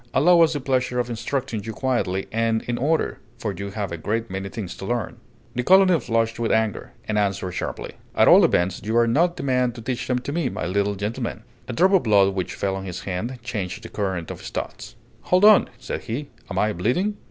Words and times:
Allow 0.15 0.41
us 0.41 0.53
the 0.53 0.59
pleasure 0.59 0.97
of 0.97 1.11
instructing 1.11 1.63
you 1.63 1.73
quietly 1.73 2.25
and 2.31 2.63
in 2.63 2.79
order, 2.79 3.19
for 3.37 3.53
you 3.53 3.69
have 3.69 3.91
a 3.91 3.97
great 3.97 4.31
many 4.31 4.49
things 4.49 4.75
to 4.77 4.85
learn." 4.87 5.17
The 5.53 5.61
colonel 5.61 5.99
flushed 5.99 6.39
with 6.39 6.51
anger, 6.51 6.93
and 7.07 7.19
answered 7.19 7.51
sharply: 7.51 7.91
"At 8.15 8.27
all 8.27 8.43
events, 8.43 8.81
you 8.83 8.97
are 8.97 9.05
not 9.05 9.37
the 9.37 9.43
man 9.43 9.73
to 9.73 9.81
teach 9.83 10.07
them 10.07 10.17
to 10.17 10.31
me, 10.31 10.49
my 10.49 10.65
little 10.65 10.95
gentleman!" 10.95 11.43
A 11.67 11.73
drop 11.73 11.93
of 11.93 12.01
blood 12.01 12.33
which 12.33 12.55
fell 12.55 12.75
on 12.75 12.85
his 12.85 13.01
hand 13.01 13.37
changed 13.43 13.83
the 13.83 13.89
current 13.89 14.31
of 14.31 14.39
his 14.39 14.49
thoughts. 14.49 14.95
"Hold 15.29 15.45
on!" 15.45 15.69
said 15.77 16.01
he: 16.01 16.29
"am 16.49 16.57
I 16.57 16.73
bleeding?" 16.73 17.17